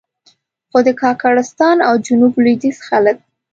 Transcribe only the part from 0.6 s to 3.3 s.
خو د کاکړستان او جنوب لوېدیځ خلک.